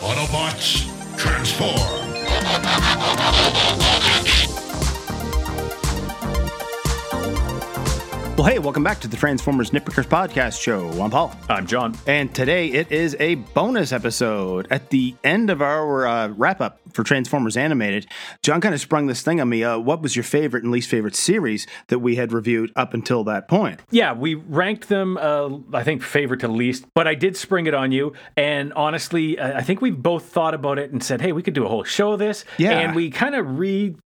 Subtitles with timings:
[0.00, 2.06] Autobots, transform!
[8.36, 10.90] Well, hey, welcome back to the Transformers Nitpickers Podcast Show.
[11.02, 11.34] I'm Paul.
[11.48, 11.96] I'm John.
[12.06, 14.66] And today it is a bonus episode.
[14.70, 18.06] At the end of our uh, wrap up for Transformers Animated,
[18.42, 19.64] John kind of sprung this thing on me.
[19.64, 23.24] Uh, what was your favorite and least favorite series that we had reviewed up until
[23.24, 23.80] that point?
[23.90, 27.72] Yeah, we ranked them, uh, I think, favorite to least, but I did spring it
[27.72, 28.12] on you.
[28.36, 31.64] And honestly, I think we've both thought about it and said, hey, we could do
[31.64, 32.44] a whole show of this.
[32.58, 32.72] Yeah.
[32.80, 33.58] And we kind of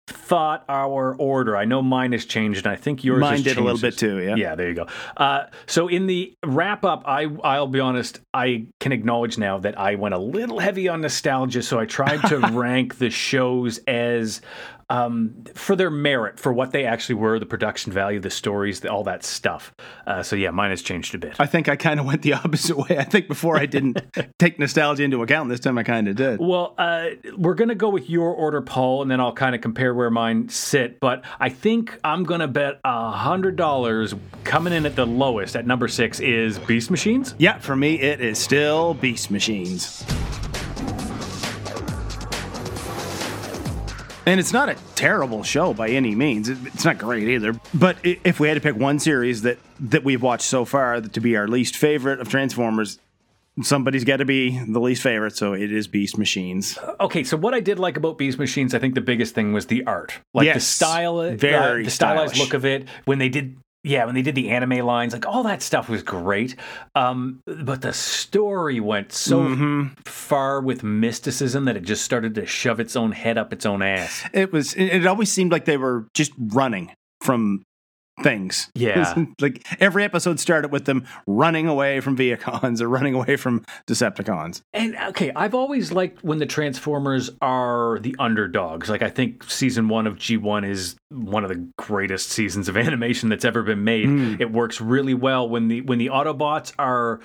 [0.09, 1.57] rethought our order.
[1.57, 4.19] I know mine has changed, and I think yours Mine did a little bit too,
[4.21, 4.35] yeah.
[4.37, 4.87] Yeah, there you go.
[5.17, 9.79] Uh, so in the wrap up, I I'll be honest, I can acknowledge now that
[9.79, 11.63] I went a little heavy on nostalgia.
[11.63, 14.41] So I tried to rank the shows as
[14.91, 19.05] um, for their merit, for what they actually were, the production value, the stories, all
[19.05, 19.75] that stuff.
[20.07, 21.37] Uh, so yeah, mine has changed a bit.
[21.39, 22.99] I think I kind of went the opposite way.
[22.99, 24.01] I think before I didn't
[24.39, 25.49] take nostalgia into account.
[25.49, 26.41] This time I kind of did.
[26.41, 29.61] Well, uh, we're going to go with your order, Paul, and then I'll kind of
[29.61, 31.01] compare where mine sit.
[31.01, 35.67] But I think I'm going to bet a $100 coming in at the lowest at
[35.67, 37.35] number six is Beast Machines.
[37.39, 40.05] Yeah, for me, it is still Beast Machines.
[44.29, 46.51] And it's not a terrible show by any means.
[46.51, 47.59] It's not great either.
[47.73, 51.21] But if we had to pick one series that that we've watched so far to
[51.21, 52.99] be our least favorite of Transformers,
[53.63, 55.35] somebody's got to be the least favorite.
[55.35, 56.79] So it is Beast Machines.
[57.01, 59.65] Okay, so what I did like about Beast Machines, I think the biggest thing was
[59.67, 62.39] the art, like the Yes, style, uh, very the stylized stylish.
[62.39, 62.87] look of it.
[63.07, 66.03] When they did, yeah, when they did the anime lines, like all that stuff was
[66.03, 66.57] great.
[66.95, 70.01] Um, but the story went so Mm-hmm.
[70.05, 73.81] far with mysticism that it just started to shove its own head up its own
[73.83, 74.25] ass.
[74.33, 74.75] It was.
[74.75, 77.63] It it always seemed like they were just running from
[78.23, 78.71] things.
[78.79, 79.25] Yeah.
[79.41, 84.63] like every episode started with them running away from Vehicons or running away from Decepticons.
[84.73, 88.89] And okay, I've always liked when the Transformers are the underdogs.
[88.89, 93.29] Like I think season one of G1 is one of the greatest seasons of animation
[93.29, 94.07] that's ever been made.
[94.07, 94.37] Hmm.
[94.39, 97.21] It works really well when the when the Autobots are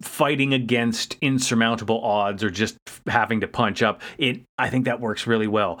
[0.00, 2.76] fighting against insurmountable odds or just
[3.06, 4.02] having to punch up.
[4.18, 5.80] It I think that works really well.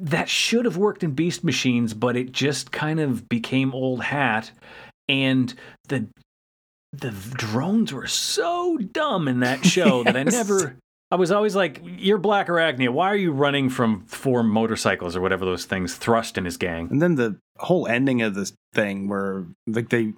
[0.00, 4.50] That should have worked in Beast Machines, but it just kind of became old hat
[5.10, 5.52] and
[5.88, 6.06] the
[6.92, 10.76] the drones were so dumb in that show that I never.
[11.10, 12.90] I was always like, "You're Blackarachnia.
[12.90, 16.88] Why are you running from four motorcycles or whatever those things?" Thrust and his gang.
[16.90, 20.14] And then the whole ending of this thing where like they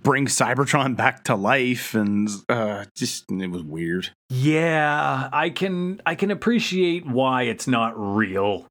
[0.00, 4.10] bring Cybertron back to life and uh just it was weird.
[4.30, 8.66] Yeah, I can I can appreciate why it's not real.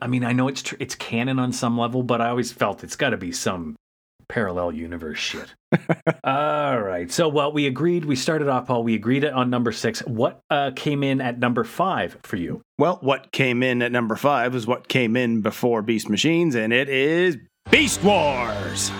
[0.00, 2.84] I mean, I know it's tr- it's canon on some level, but I always felt
[2.84, 3.76] it's got to be some
[4.28, 5.54] parallel universe shit.
[6.24, 7.10] All right.
[7.10, 8.04] So, well, we agreed.
[8.04, 8.82] We started off, Paul.
[8.82, 10.00] We agreed on number six.
[10.00, 12.62] What uh, came in at number five for you?
[12.78, 16.72] Well, what came in at number 5 is what came in before Beast Machines and
[16.74, 17.38] it is
[17.70, 18.90] Beast Wars.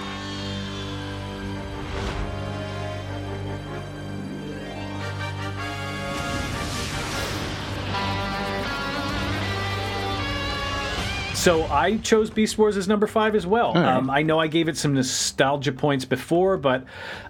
[11.46, 13.72] So I chose Beast Wars as number five as well.
[13.72, 13.86] right.
[13.86, 16.84] Um, I know I gave it some nostalgia points before, but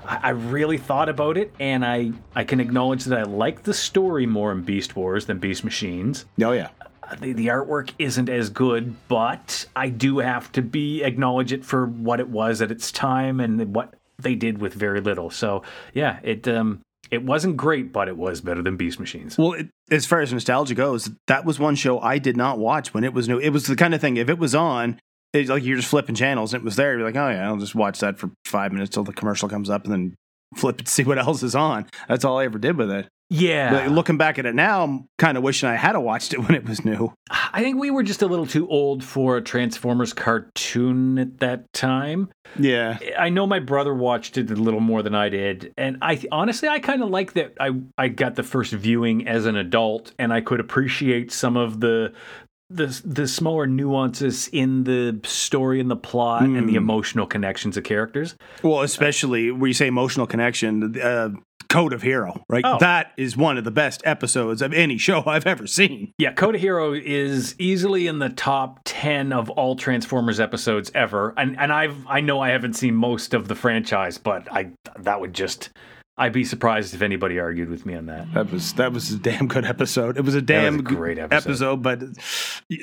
[0.06, 3.74] I, I really thought about it, and I I can acknowledge that I like the
[3.74, 6.24] story more in Beast Wars than Beast Machines.
[6.42, 6.70] Oh yeah.
[7.02, 11.62] Uh, The, the artwork isn't as good, but I do have to be acknowledge it
[11.62, 15.28] for what it was at its time and what they did with very little.
[15.28, 15.62] So
[15.92, 16.80] yeah, it um
[17.10, 19.38] it wasn't great, but it was better than Beast Machines.
[19.38, 22.92] Well, it, as far as nostalgia goes, that was one show I did not watch
[22.92, 23.38] when it was new.
[23.38, 24.98] It was the kind of thing if it was on,
[25.34, 26.96] like you're just flipping channels and it was there.
[26.96, 29.70] You're like, oh yeah, I'll just watch that for five minutes till the commercial comes
[29.70, 30.14] up and then
[30.56, 31.86] flip to see what else is on.
[32.08, 33.08] That's all I ever did with it.
[33.28, 36.38] Yeah, But looking back at it now, I'm kind of wishing I had watched it
[36.44, 37.12] when it was new.
[37.30, 41.72] I think we were just a little too old for a Transformers cartoon at that
[41.72, 42.30] time.
[42.58, 42.98] Yeah.
[43.18, 46.68] I know my brother watched it a little more than I did, and I honestly
[46.68, 50.32] I kind of like that I I got the first viewing as an adult, and
[50.32, 52.12] I could appreciate some of the
[52.70, 56.76] the the smaller nuances in the story and the plot and the Mm.
[56.76, 58.34] emotional connections of characters.
[58.62, 61.28] Well, especially where you say emotional connection, uh,
[61.68, 62.64] Code of Hero, right?
[62.64, 62.78] Oh.
[62.78, 66.12] That is one of the best episodes of any show I've ever seen.
[66.18, 71.34] Yeah, Code of Hero is easily in the top ten of all Transformers episodes ever,
[71.36, 75.20] and and I've I know I haven't seen most of the franchise, but I that
[75.20, 75.70] would just
[76.18, 78.32] I'd be surprised if anybody argued with me on that.
[78.32, 80.16] That was that was a damn good episode.
[80.16, 81.50] It was a damn was a great episode.
[81.50, 81.82] episode.
[81.82, 82.02] but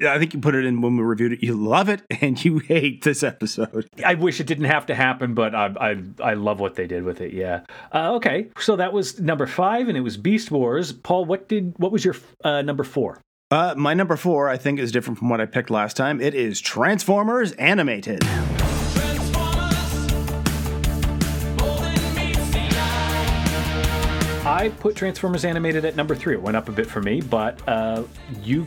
[0.08, 1.44] I think you put it in when we reviewed it.
[1.44, 3.88] You love it and you hate this episode.
[4.06, 7.04] I wish it didn't have to happen, but I I, I love what they did
[7.04, 7.34] with it.
[7.34, 7.62] Yeah.
[7.92, 10.94] Uh, okay, so that was number five, and it was Beast Wars.
[10.94, 13.20] Paul, what did what was your uh, number four?
[13.50, 16.22] Uh, my number four, I think, is different from what I picked last time.
[16.22, 18.24] It is Transformers Animated.
[24.63, 26.36] I put Transformers Animated at number three.
[26.36, 28.04] It went up a bit for me, but uh,
[28.42, 28.65] you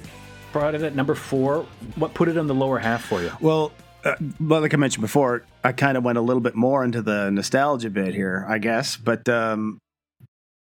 [0.52, 1.66] brought it at number four.
[1.94, 3.32] What put it on the lower half for you?
[3.40, 3.72] Well,
[4.04, 7.00] uh, well, like I mentioned before, I kind of went a little bit more into
[7.00, 8.98] the nostalgia bit here, I guess.
[8.98, 9.78] But um,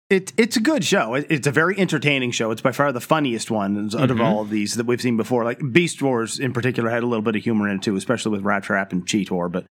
[0.09, 1.15] it, it's a good show.
[1.15, 2.53] It, it's a very entertaining show.
[2.53, 5.43] It's by far the funniest one out of all of these that we've seen before.
[5.43, 8.31] Like Beast Wars in particular had a little bit of humor in it too, especially
[8.31, 9.51] with Rattrap and Cheetor.
[9.51, 9.67] But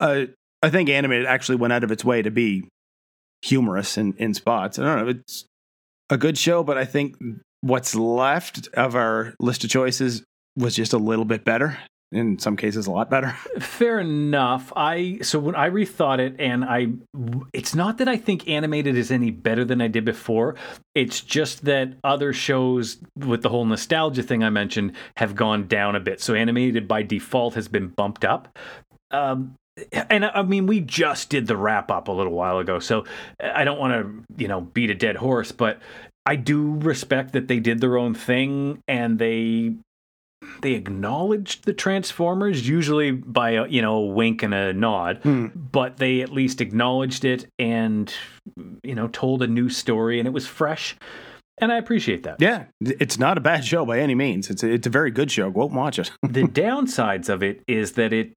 [0.00, 0.24] uh,
[0.60, 2.66] I think animated actually went out of its way to be
[3.42, 4.78] humorous in, in spots.
[4.78, 5.10] I don't know.
[5.10, 5.44] It's
[6.10, 7.16] a good show, but I think
[7.60, 10.22] what's left of our list of choices
[10.56, 11.78] was just a little bit better.
[12.10, 13.36] In some cases, a lot better.
[13.58, 14.72] Fair enough.
[14.74, 16.86] I so when I rethought it, and I,
[17.52, 20.54] it's not that I think animated is any better than I did before.
[20.94, 25.96] It's just that other shows with the whole nostalgia thing I mentioned have gone down
[25.96, 26.22] a bit.
[26.22, 28.56] So animated by default has been bumped up.
[29.10, 29.54] Um,
[29.92, 33.04] and I mean, we just did the wrap up a little while ago, so
[33.40, 35.80] I don't want to, you know, beat a dead horse, but
[36.26, 39.74] I do respect that they did their own thing and they
[40.60, 45.46] they acknowledged the Transformers, usually by a you know a wink and a nod, hmm.
[45.54, 48.12] but they at least acknowledged it and
[48.82, 50.96] you know told a new story, and it was fresh,
[51.60, 52.40] and I appreciate that.
[52.40, 54.50] Yeah, it's not a bad show by any means.
[54.50, 55.50] It's a, it's a very good show.
[55.50, 56.10] Go and watch it.
[56.22, 58.32] the downsides of it is that it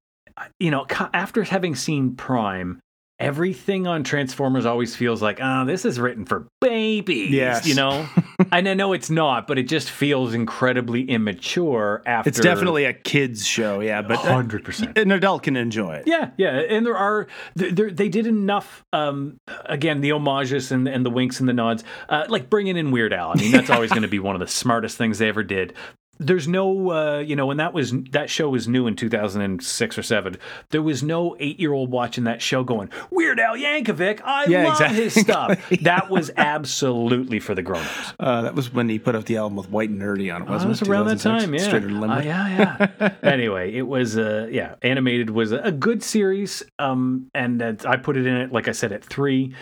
[0.58, 2.80] you know after having seen prime
[3.18, 7.64] everything on transformers always feels like oh this is written for babies Yes.
[7.66, 8.08] you know
[8.52, 12.92] and i know it's not but it just feels incredibly immature after It's definitely a
[12.92, 13.78] kids show.
[13.80, 16.04] Yeah, but uh, 100% an adult can enjoy it.
[16.06, 18.82] yeah, yeah, and there are there, there- they did enough.
[18.92, 19.36] Um,
[19.66, 23.12] again, the homages and and the winks and the nods, uh, like bringing in Weird
[23.12, 23.30] Al.
[23.30, 25.74] I mean, that's always going to be one of the smartest things they ever did.
[26.18, 30.02] There's no, uh, you know, when that was that show was new in 2006 or
[30.02, 30.36] seven.
[30.70, 34.20] There was no eight year old watching that show going Weird Al Yankovic.
[34.22, 35.58] I Yeah, love his stuff.
[35.82, 38.14] That was absolutely for the grown ups.
[38.20, 40.48] Uh, that was when he put out the album with White and Nerdy on it,
[40.48, 41.60] wasn't it was around that time, yeah.
[41.72, 43.14] Uh, yeah, yeah.
[43.22, 46.62] anyway, it was uh, yeah, animated was a, good series.
[46.78, 49.54] Um, and uh, I put it in it, like I said, at three.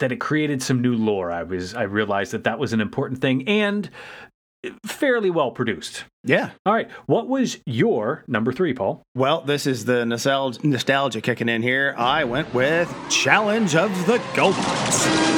[0.00, 1.30] That it created some new lore.
[1.30, 3.88] I was I realized that that was an important thing and
[4.86, 6.04] fairly well produced.
[6.24, 6.50] Yeah.
[6.64, 9.02] All right, what was your number three, Paul?
[9.14, 11.94] Well, this is the nostalgia, nostalgia kicking in here.
[11.98, 15.34] I went with Challenge of the GoBots.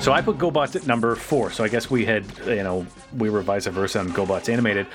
[0.00, 1.50] So I put GoBots at number four.
[1.50, 2.86] So I guess we had, you know,
[3.16, 4.86] we were vice versa on GoBots animated.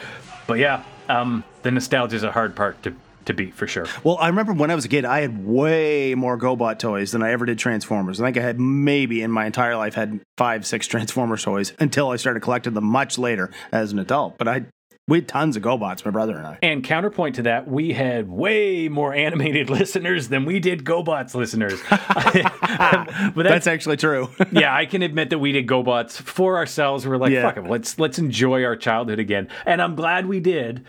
[0.45, 2.95] But yeah, um, the nostalgia is a hard part to,
[3.29, 3.85] to beat for sure.
[4.03, 7.23] Well, I remember when I was a kid, I had way more GoBot toys than
[7.23, 8.19] I ever did Transformers.
[8.19, 12.09] I think I had maybe in my entire life had five, six Transformers toys until
[12.09, 14.37] I started collecting them much later as an adult.
[14.37, 14.65] But I
[15.07, 16.59] we had tons of GoBots, my brother and I.
[16.61, 21.81] And counterpoint to that, we had way more animated listeners than we did GoBots listeners.
[21.89, 24.29] but That's that's, actually true.
[24.51, 27.07] yeah, I can admit that we did GoBots for ourselves.
[27.07, 27.41] We're like, Yeah.
[27.41, 29.47] fuck it, let's let's enjoy our childhood again.
[29.65, 30.85] And I'm glad we did.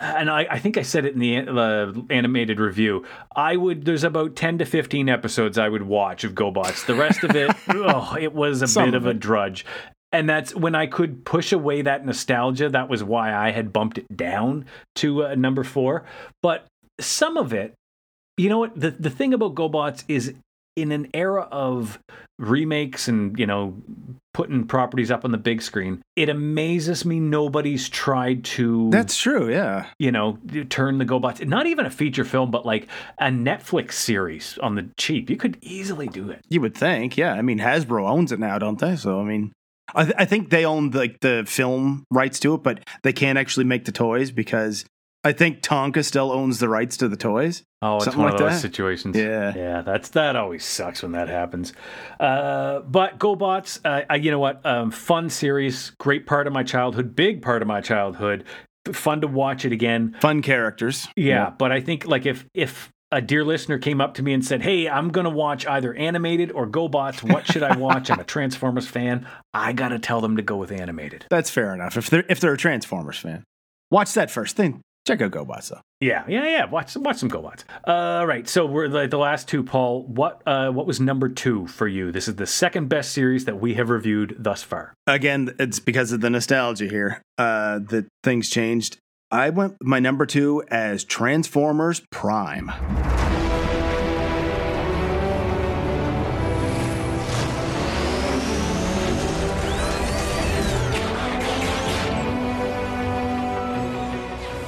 [0.00, 3.04] And I, I think I said it in the uh, animated review.
[3.36, 6.86] I would there's about ten to fifteen episodes I would watch of GoBots.
[6.86, 9.66] The rest of it, oh, it was a Some bit of a drudge.
[10.12, 12.68] And that's when I could push away that nostalgia.
[12.70, 14.64] That was why I had bumped it down
[14.96, 16.04] to uh, number four.
[16.42, 16.66] But
[16.98, 17.74] some of it,
[18.36, 18.78] you know what?
[18.80, 20.34] The the thing about GoBots is
[20.76, 21.98] in an era of
[22.38, 23.74] remakes and you know
[24.32, 29.50] putting properties up on the big screen it amazes me nobody's tried to That's true,
[29.50, 29.86] yeah.
[29.98, 30.38] you know
[30.70, 34.88] turn the gobots not even a feature film but like a netflix series on the
[34.96, 37.32] cheap you could easily do it You would think, yeah.
[37.34, 38.96] I mean, Hasbro owns it now, don't they?
[38.96, 39.52] So, I mean,
[39.94, 43.38] I, th- I think they own like the film rights to it, but they can't
[43.38, 44.84] actually make the toys because
[45.22, 47.62] I think Tonka still owns the rights to the toys.
[47.82, 48.60] oh it's Something one like of those that.
[48.60, 49.52] situations Yeah.
[49.54, 51.72] yeah that's that always sucks when that happens
[52.18, 56.62] uh, but gobots uh, I, you know what um, fun series great part of my
[56.62, 58.44] childhood big part of my childhood
[58.92, 61.06] fun to watch it again Fun characters.
[61.16, 64.44] Yeah, but I think like if if a dear listener came up to me and
[64.44, 67.22] said, "Hey, I'm going to watch either animated or GoBots.
[67.28, 68.08] What should I watch?
[68.10, 71.26] I'm a Transformers fan." I got to tell them to go with animated.
[71.28, 71.96] That's fair enough.
[71.96, 73.42] If they're if they're a Transformers fan,
[73.90, 74.56] watch that first.
[74.56, 75.80] Then check out GoBots though.
[76.00, 76.64] Yeah, yeah, yeah.
[76.64, 77.64] Watch some, watch some GoBots.
[77.84, 79.62] All uh, right, so we're the, the last two.
[79.62, 82.12] Paul, what uh, what was number two for you?
[82.12, 84.94] This is the second best series that we have reviewed thus far.
[85.06, 88.98] Again, it's because of the nostalgia here uh, that things changed.
[89.30, 92.70] I went my number two as Transformers Prime.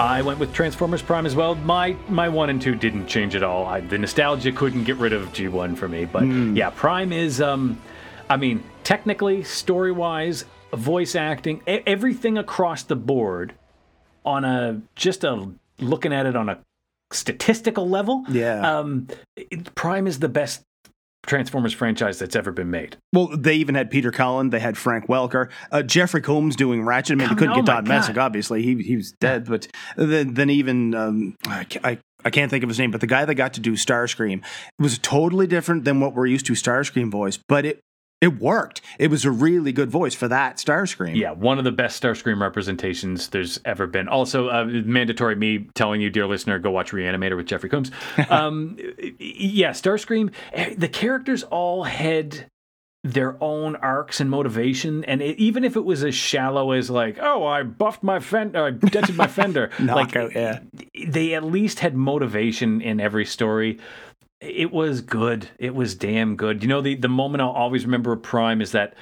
[0.02, 1.54] I went with Transformers Prime as well.
[1.54, 3.66] My my one and two didn't change at all.
[3.66, 6.56] I, the nostalgia couldn't get rid of G1 for me, but mm.
[6.56, 7.40] yeah, Prime is.
[7.40, 7.80] Um,
[8.28, 13.54] I mean, technically, story wise, voice acting, everything across the board,
[14.24, 16.58] on a just a looking at it on a
[17.12, 18.24] statistical level.
[18.28, 18.78] Yeah.
[18.78, 19.06] Um,
[19.76, 20.62] Prime is the best
[21.26, 22.96] Transformers franchise that's ever been made.
[23.12, 24.50] Well, they even had Peter Cullen.
[24.50, 25.50] They had Frank Welker.
[25.70, 27.12] Uh, Jeffrey Combs doing Ratchet.
[27.12, 28.62] I mean, they couldn't oh get Todd Messick, obviously.
[28.62, 29.46] He, he was dead.
[29.46, 33.06] But then, then even, um, I, I, I, can't think of his name, but the
[33.06, 34.42] guy that got to do Starscream
[34.80, 37.80] was totally different than what we're used to Starscream voice, but it
[38.22, 38.80] it worked.
[39.00, 41.16] It was a really good voice for that Starscream.
[41.16, 44.06] Yeah, one of the best Starscream representations there's ever been.
[44.06, 47.90] Also, uh, mandatory me telling you, dear listener, go watch Reanimator with Jeffrey Combs.
[48.30, 48.78] um,
[49.18, 50.32] yeah, Starscream.
[50.52, 52.46] Eh, the characters all had
[53.02, 57.18] their own arcs and motivation, and it, even if it was as shallow as like,
[57.20, 60.60] oh, I buffed my fender, I dented my fender, like, yeah.
[61.08, 63.80] they at least had motivation in every story
[64.42, 65.48] it was good.
[65.58, 66.62] It was damn good.
[66.62, 68.94] You know, the, the moment I'll always remember of Prime is that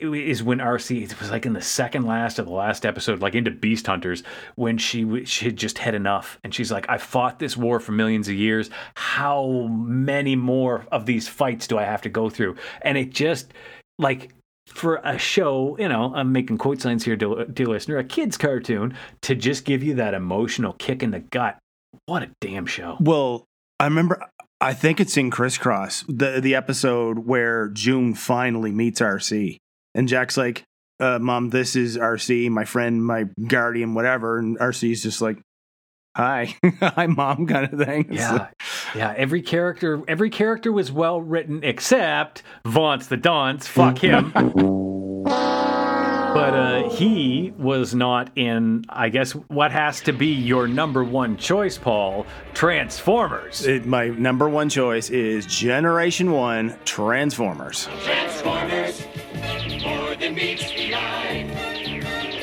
[0.00, 3.34] is when Arcee it was like in the second last of the last episode, like
[3.34, 4.22] into Beast Hunters,
[4.56, 7.92] when she she had just had enough, and she's like, "I fought this war for
[7.92, 8.70] millions of years.
[8.94, 13.52] How many more of these fights do I have to go through?" And it just
[13.98, 14.34] like
[14.66, 18.36] for a show, you know, I'm making quote signs here, dear, dear listener, a kid's
[18.36, 21.58] cartoon to just give you that emotional kick in the gut.
[22.06, 22.96] What a damn show!
[23.00, 23.46] Well,
[23.80, 24.22] I remember.
[24.60, 29.56] I think it's in Crisscross, the the episode where June finally meets Arcee.
[29.94, 30.64] and Jack's like,
[31.00, 35.38] uh, "Mom, this is RC, my friend, my guardian, whatever." And Arcee's just like,
[36.14, 38.08] "Hi, hi, mom," kind of thing.
[38.12, 38.48] Yeah,
[38.94, 39.14] yeah.
[39.16, 43.66] Every character, every character was well written except Vaunce the Donce.
[43.66, 44.32] Fuck him.
[46.32, 51.36] But uh, he was not in, I guess, what has to be your number one
[51.36, 53.66] choice, Paul Transformers.
[53.66, 57.88] It, my number one choice is Generation 1 Transformers.
[58.04, 59.04] Transformers,
[59.82, 61.50] more than meets the eye.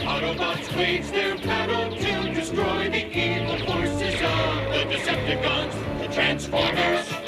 [0.02, 6.00] Autobots wage their battle to destroy the evil forces of the Decepticons.
[6.00, 7.28] The Transformers.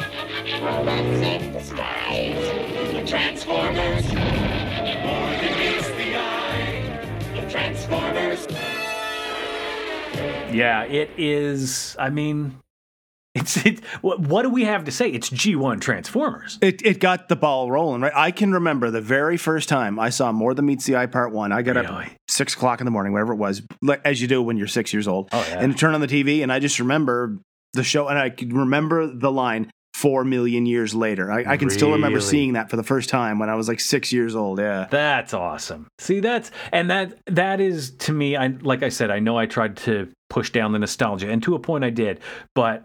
[10.60, 11.96] Yeah, it is.
[11.98, 12.60] I mean,
[13.36, 13.84] it's it.
[14.02, 15.10] What, what, do we have to say?
[15.10, 16.58] It's G1 Transformers.
[16.62, 18.12] It it got the ball rolling, right?
[18.16, 21.32] I can remember the very first time I saw More Than Meets the Eye Part
[21.32, 21.52] One.
[21.52, 21.88] I got really?
[21.88, 23.62] up six o'clock in the morning, whatever it was,
[24.04, 25.60] as you do when you're six years old, oh, yeah.
[25.60, 27.38] and turn on the TV, and I just remember
[27.74, 31.32] the show, and I can remember the line four million years later.
[31.32, 31.78] I, I can really?
[31.78, 34.60] still remember seeing that for the first time when I was like six years old.
[34.60, 35.88] Yeah, that's awesome.
[36.00, 38.36] See, that's and that that is to me.
[38.36, 41.56] I like I said, I know I tried to push down the nostalgia, and to
[41.56, 42.20] a point I did,
[42.56, 42.84] but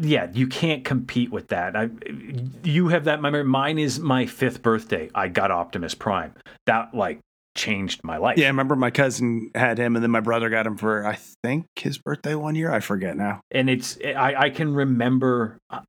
[0.00, 1.76] yeah, you can't compete with that.
[1.76, 1.90] I,
[2.64, 3.44] you have that memory.
[3.44, 5.10] Mine is my fifth birthday.
[5.14, 6.32] I got Optimus Prime.
[6.64, 7.20] That like
[7.56, 8.38] changed my life.
[8.38, 11.18] Yeah, I remember my cousin had him, and then my brother got him for I
[11.42, 12.70] think his birthday one year.
[12.70, 13.40] I forget now.
[13.50, 15.58] And it's I, I can remember.
[15.68, 15.80] Uh,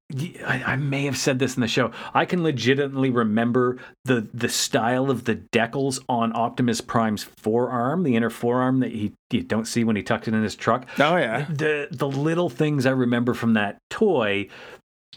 [0.45, 1.91] I, I, may have said this in the show.
[2.13, 8.15] I can legitimately remember the the style of the decals on Optimus Prime's forearm, the
[8.15, 10.87] inner forearm that he you don't see when he tucked it in his truck.
[10.97, 11.45] Oh yeah.
[11.49, 14.47] The the little things I remember from that toy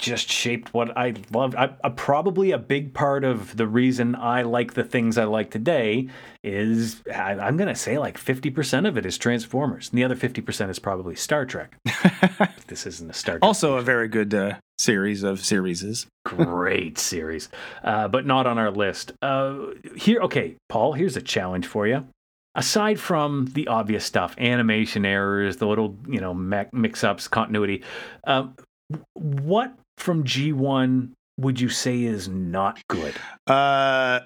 [0.00, 1.54] just shaped what I loved.
[1.54, 5.50] I, I, probably a big part of the reason I like the things I like
[5.50, 6.08] today
[6.42, 9.90] is I, am going to say like 50% of it is Transformers.
[9.90, 11.76] And the other 50% is probably Star Trek.
[12.66, 13.44] this isn't a Star Trek.
[13.44, 16.06] Also, a very good uh, series of series.
[16.24, 17.48] Great series,
[17.84, 19.12] uh, but not on our list.
[19.22, 19.66] Uh,
[19.96, 22.06] here, okay, Paul, here's a challenge for you.
[22.56, 27.84] Aside from the obvious stuff, animation errors, the little you know mix ups, continuity,
[28.26, 28.56] um,
[29.14, 33.14] what from G1 would you say is not good?
[33.46, 34.20] Uh,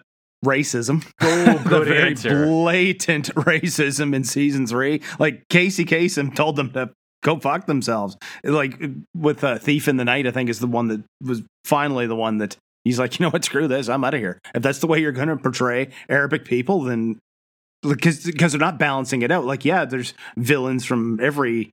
[0.45, 1.05] racism.
[1.21, 2.47] Oh, good very answer.
[2.47, 5.01] blatant racism in season three.
[5.19, 6.91] Like Casey Kasem told them to
[7.23, 8.17] go fuck themselves.
[8.43, 8.81] Like
[9.15, 12.17] with uh, Thief in the Night, I think is the one that was finally the
[12.17, 14.39] one that he's like, you know what, screw this, I'm out of here.
[14.55, 17.19] If that's the way you're going to portray Arabic people, then
[17.83, 19.45] because because they're not balancing it out.
[19.45, 21.71] Like, yeah, there's villains from every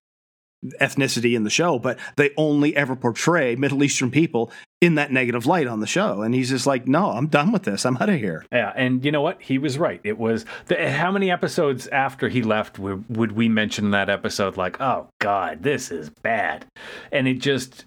[0.79, 5.45] ethnicity in the show, but they only ever portray Middle Eastern people in that negative
[5.45, 6.21] light on the show.
[6.21, 7.85] And he's just like, no, I'm done with this.
[7.85, 8.45] I'm out of here.
[8.51, 9.41] Yeah, and you know what?
[9.41, 9.99] He was right.
[10.03, 14.57] It was the, how many episodes after he left would, would we mention that episode?
[14.57, 16.65] Like, oh God, this is bad,
[17.11, 17.85] and it just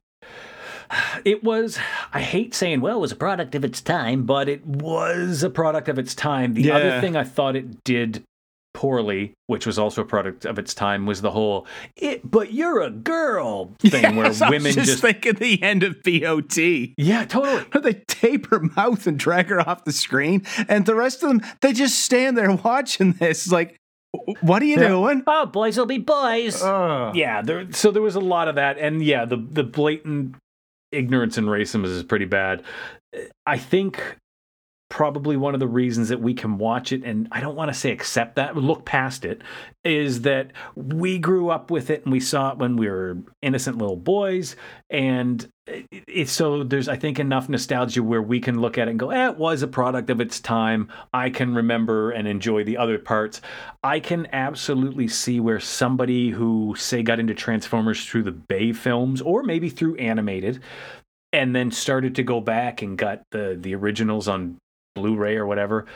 [1.24, 1.78] it was
[2.12, 5.48] i hate saying well it was a product of its time but it was a
[5.48, 6.76] product of its time the Yeah.
[6.76, 8.22] other thing i thought it did
[8.74, 11.66] poorly which was also a product of its time was the whole
[11.96, 15.62] it but you're a girl thing where Yes, I was women just, just, thinking the
[15.62, 16.58] end of BOT.
[16.98, 21.22] yeah totally they tape her mouth and drag her off the screen, and the rest
[21.22, 23.50] of them they just stand there watching this.
[23.50, 23.76] Like,
[24.40, 24.88] what are you Yeah.
[24.88, 25.22] doing?
[25.26, 26.60] Oh, boys will be boys.
[26.62, 30.34] yeah there so there was a lot of that and yeah the the blatant
[30.92, 32.62] ignorance and racism is pretty bad
[33.46, 34.16] i think
[34.94, 37.76] probably one of the reasons that we can watch it and i don't want to
[37.76, 39.42] say accept that look past it
[39.84, 43.76] is that we grew up with it and we saw it when we were innocent
[43.76, 44.56] little boys.
[44.88, 49.00] And it's so there's i think enough nostalgia where we can look at it and
[49.00, 50.90] go eh, it was a product of its time.
[51.12, 53.40] I can remember and enjoy the other parts.
[53.82, 59.22] I can absolutely see where somebody who say got into transformers through the bay films
[59.22, 60.62] or maybe through animated
[61.32, 64.58] and then started to go back and got the the originals on
[64.94, 65.86] blu-ray or whatever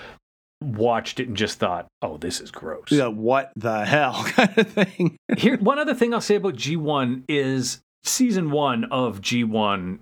[0.60, 4.66] watched it and just thought oh this is gross Yeah, what the hell kind of
[4.68, 5.16] thing.
[5.36, 10.00] here one other thing i'll say about g1 is season one of g1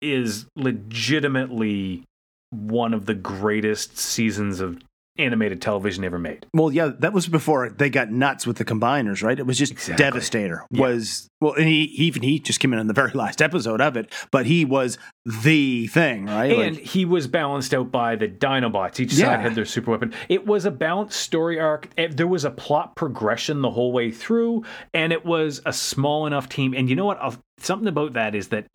[0.00, 2.04] is legitimately
[2.50, 4.78] one of the greatest seasons of
[5.18, 9.22] animated television ever made Well, yeah, that was before they got nuts with the combiners,
[9.22, 9.38] right?
[9.38, 10.04] It was just Exactly.
[10.04, 10.64] Devastator.
[10.70, 10.80] Yeah.
[10.82, 13.96] Was well, and he, even he just came in on the very last episode of
[13.96, 14.96] it, but he was
[15.42, 16.50] the thing, right?
[16.52, 19.00] and Like, he was balanced out by the Dinobots.
[19.00, 19.26] Each Yeah.
[19.26, 20.14] side had their super weapon.
[20.28, 21.88] It was a balanced story arc.
[21.98, 26.26] Eh, There was a plot progression the whole way through, and it was a small
[26.26, 26.72] enough team.
[26.74, 27.18] And you know what?
[27.20, 28.66] I'll, something about that is that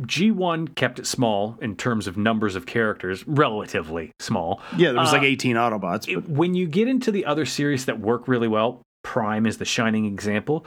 [0.00, 4.60] G1 kept it small in terms of numbers of characters, relatively small.
[4.76, 6.00] yeah, there was like uh, 18 Autobots.
[6.06, 9.58] but- It- when you get into the other series that work really well, Prime is
[9.58, 10.64] the shining example.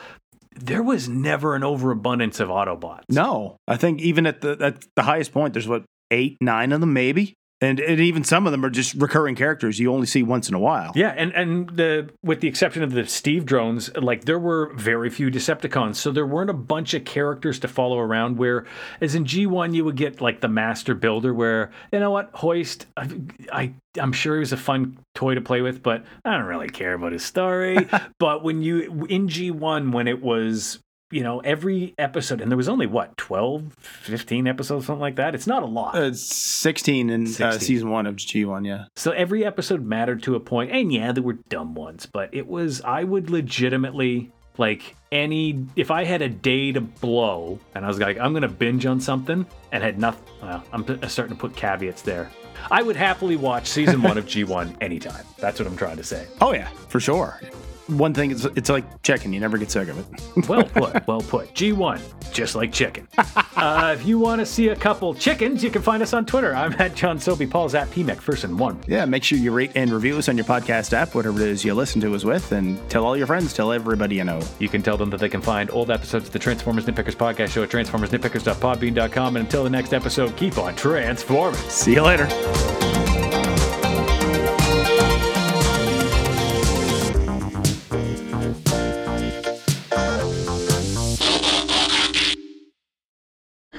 [0.59, 3.03] There was never an overabundance of Autobots.
[3.09, 6.81] no, I think even at the at the highest point, there's what eight, nine of
[6.81, 10.23] them, maybe, and, and even some of them are just recurring characters you only see
[10.23, 10.91] once in a while.
[10.95, 15.11] Yeah, and and the with the exception of the Steve drones, like there were very
[15.11, 18.37] few Decepticons, so there weren't a bunch of characters to follow around.
[18.37, 18.65] Where,
[18.99, 22.31] as in G one, you would get like the Master Builder, where you know what
[22.33, 23.07] Hoist, I,
[23.51, 26.69] I I'm sure he was a fun toy to play with, but I don't really
[26.69, 27.77] care about his story.
[28.19, 30.79] but when you in G one, when it was
[31.11, 35.35] you know every episode, and there was only what 12, 15 episodes, something like that.
[35.35, 35.95] It's not a lot.
[35.95, 38.85] Uh, It's 16 in Uh, season one of G1, yeah.
[38.95, 42.47] So every episode mattered to a point, and yeah, there were dumb ones, but it
[42.47, 47.87] was I would legitimately like any if I had a day to blow and I
[47.87, 50.23] was like I'm gonna binge on something and had nothing.
[50.41, 52.29] Well, I'm p- starting to put caveats there.
[52.69, 55.25] I would happily watch season one of G1 anytime.
[55.39, 56.27] That's what I'm trying to say.
[56.41, 57.39] Oh, yeah, for sure.
[57.87, 60.05] One thing, it's, it's like chicken, you never get sick of it.
[60.47, 61.53] Well put, well put.
[61.53, 63.07] G1, just like chicken.
[63.53, 66.55] Uh, if you want to see a couple chickens, you can find us on Twitter.
[66.55, 67.45] I'm at John Soapy.
[67.45, 68.87] Paul's at P McPherson1.
[68.87, 71.63] Yeah, make sure you rate and review us on your podcast app, whatever it is
[71.63, 74.41] you listen to us with, and tell all your friends, tell everybody you know.
[74.57, 77.49] You can tell them that they can find old episodes of the Transformers Nitpickers podcast
[77.49, 79.35] show at transformersnitpickers.podbean.com.
[79.35, 81.59] And until the next episode, keep on transforming.
[81.69, 82.90] See you later.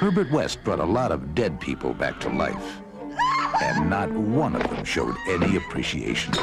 [0.02, 2.82] Herbert West brought a lot of dead people back to life.
[3.62, 6.34] And not one of them showed any appreciation.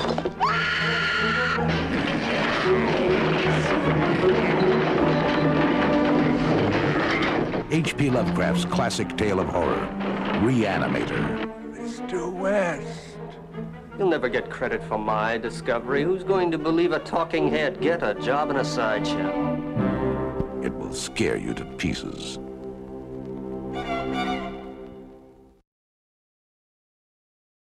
[7.70, 8.10] H.P.
[8.10, 9.90] Lovecraft's classic tale of horror,
[10.42, 11.54] Reanimator.
[11.74, 12.32] Mr.
[12.32, 13.18] West.
[13.98, 16.04] You'll never get credit for my discovery.
[16.04, 20.62] Who's going to believe a talking head get a job in a sideshow?
[20.64, 22.40] It will scare you to pieces.